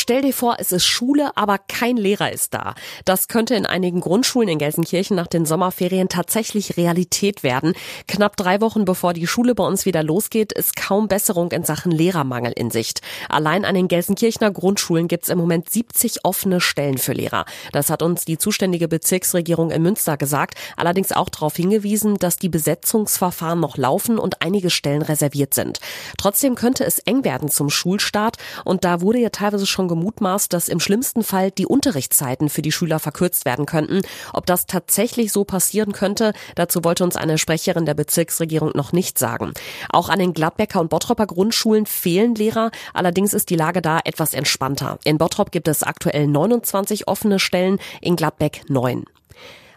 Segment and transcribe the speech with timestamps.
[0.00, 2.76] Stell dir vor, es ist Schule, aber kein Lehrer ist da.
[3.04, 7.72] Das könnte in einigen Grundschulen in Gelsenkirchen nach den Sommerferien tatsächlich Realität werden.
[8.06, 11.90] Knapp drei Wochen bevor die Schule bei uns wieder losgeht, ist kaum Besserung in Sachen
[11.90, 13.00] Lehrermangel in Sicht.
[13.28, 17.44] Allein an den Gelsenkirchener Grundschulen gibt es im Moment 70 offene Stellen für Lehrer.
[17.72, 22.48] Das hat uns die zuständige Bezirksregierung in Münster gesagt, allerdings auch darauf hingewiesen, dass die
[22.48, 25.80] Besetzungsverfahren noch laufen und einige Stellen reserviert sind.
[26.18, 30.68] Trotzdem könnte es eng werden zum Schulstart und da wurde ja teilweise schon gemutmaßt, dass
[30.68, 34.02] im schlimmsten Fall die Unterrichtszeiten für die Schüler verkürzt werden könnten.
[34.32, 39.18] Ob das tatsächlich so passieren könnte, dazu wollte uns eine Sprecherin der Bezirksregierung noch nicht
[39.18, 39.52] sagen.
[39.90, 42.70] Auch an den Gladbecker und Bottropper Grundschulen fehlen Lehrer.
[42.94, 44.98] Allerdings ist die Lage da etwas entspannter.
[45.04, 49.04] In Bottrop gibt es aktuell 29 offene Stellen, in Gladbeck neun.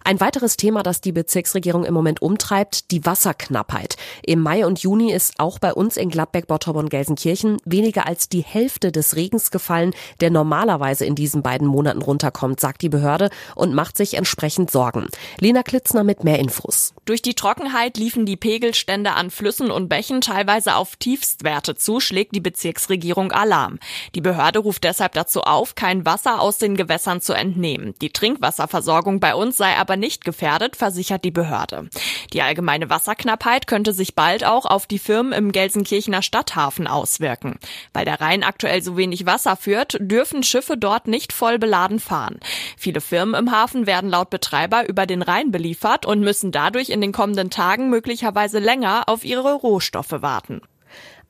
[0.03, 3.97] Ein weiteres Thema, das die Bezirksregierung im Moment umtreibt, die Wasserknappheit.
[4.23, 8.27] Im Mai und Juni ist auch bei uns in Gladbeck, Bottrop und Gelsenkirchen weniger als
[8.27, 13.29] die Hälfte des Regens gefallen, der normalerweise in diesen beiden Monaten runterkommt, sagt die Behörde
[13.55, 15.07] und macht sich entsprechend Sorgen.
[15.39, 16.93] Lena Klitzner mit mehr Infos.
[17.05, 22.35] Durch die Trockenheit liefen die Pegelstände an Flüssen und Bächen teilweise auf Tiefstwerte zu, schlägt
[22.35, 23.77] die Bezirksregierung Alarm.
[24.15, 27.93] Die Behörde ruft deshalb dazu auf, kein Wasser aus den Gewässern zu entnehmen.
[28.01, 31.89] Die Trinkwasserversorgung bei uns sei aber aber nicht gefährdet, versichert die Behörde.
[32.31, 37.59] Die allgemeine Wasserknappheit könnte sich bald auch auf die Firmen im Gelsenkirchener Stadthafen auswirken.
[37.91, 42.39] Weil der Rhein aktuell so wenig Wasser führt, dürfen Schiffe dort nicht voll beladen fahren.
[42.77, 47.01] Viele Firmen im Hafen werden laut Betreiber über den Rhein beliefert und müssen dadurch in
[47.01, 50.61] den kommenden Tagen möglicherweise länger auf ihre Rohstoffe warten.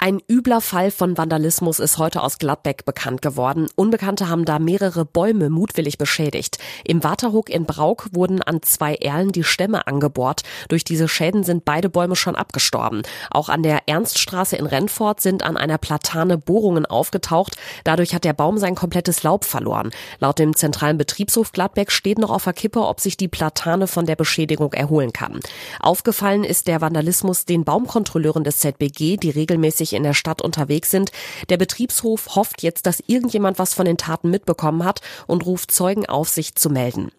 [0.03, 3.67] Ein übler Fall von Vandalismus ist heute aus Gladbeck bekannt geworden.
[3.75, 6.57] Unbekannte haben da mehrere Bäume mutwillig beschädigt.
[6.83, 10.41] Im Waterhook in Brauk wurden an zwei Erlen die Stämme angebohrt.
[10.69, 13.03] Durch diese Schäden sind beide Bäume schon abgestorben.
[13.29, 17.57] Auch an der Ernststraße in Rennfort sind an einer Platane Bohrungen aufgetaucht.
[17.83, 19.91] Dadurch hat der Baum sein komplettes Laub verloren.
[20.17, 24.07] Laut dem zentralen Betriebshof Gladbeck steht noch auf der Kippe, ob sich die Platane von
[24.07, 25.41] der Beschädigung erholen kann.
[25.79, 30.91] Aufgefallen ist der Vandalismus den Baumkontrolleuren des ZBG, die regelmäßig regelmäßig in der Stadt unterwegs
[30.91, 31.11] sind.
[31.49, 36.05] Der Betriebshof hofft jetzt, dass irgendjemand was von den Taten mitbekommen hat und ruft Zeugen
[36.05, 37.11] auf, sich zu melden.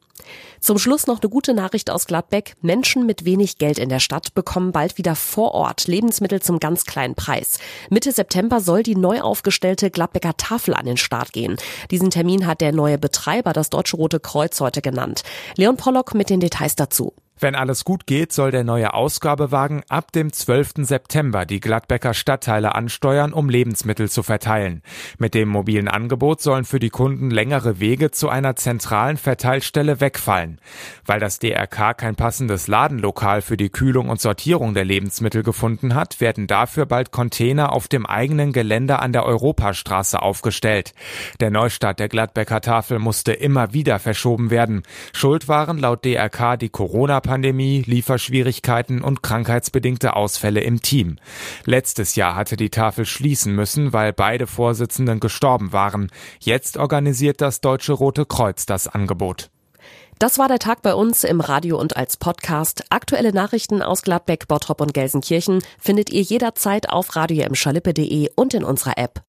[0.60, 2.54] Zum Schluss noch eine gute Nachricht aus Gladbeck.
[2.62, 6.84] Menschen mit wenig Geld in der Stadt bekommen bald wieder vor Ort Lebensmittel zum ganz
[6.84, 7.58] kleinen Preis.
[7.90, 11.56] Mitte September soll die neu aufgestellte Gladbecker Tafel an den Start gehen.
[11.90, 15.24] Diesen Termin hat der neue Betreiber, das Deutsche Rote Kreuz, heute genannt.
[15.56, 17.12] Leon Pollock mit den Details dazu.
[17.38, 20.86] Wenn alles gut geht, soll der neue Ausgabewagen ab dem 12.
[20.86, 24.82] September die Gladbecker Stadtteile ansteuern, um Lebensmittel zu verteilen.
[25.18, 30.60] Mit dem mobilen Angebot sollen für die Kunden längere Wege zu einer zentralen Verteilstelle wegfallen.
[31.04, 36.20] Weil das DRK kein passendes Ladenlokal für die Kühlung und Sortierung der Lebensmittel gefunden hat,
[36.20, 40.94] werden dafür bald Container auf dem eigenen Gelände an der Europastraße aufgestellt.
[41.40, 44.82] Der Neustart der Gladbecker Tafel musste immer wieder verschoben werden.
[45.12, 51.16] Schuld waren laut DRK die Corona Corona-Pandemie, Lieferschwierigkeiten und krankheitsbedingte Ausfälle im Team.
[51.64, 56.10] Letztes Jahr hatte die Tafel schließen müssen, weil beide Vorsitzenden gestorben waren.
[56.40, 59.48] Jetzt organisiert das Deutsche Rote Kreuz das Angebot.
[60.18, 62.84] Das war der Tag bei uns im Radio und als Podcast.
[62.90, 67.46] Aktuelle Nachrichten aus Gladbeck, Bottrop und Gelsenkirchen findet ihr jederzeit auf radio
[68.36, 69.20] und in unserer App.